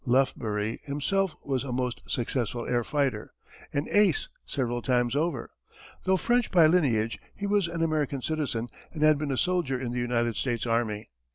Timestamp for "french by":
6.17-6.65